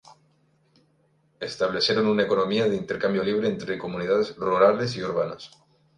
[1.39, 5.51] Establecieron una economía de intercambio libre entre comunidades rurales y urbanas.